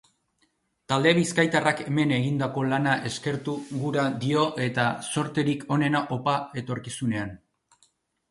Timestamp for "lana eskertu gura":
2.71-4.07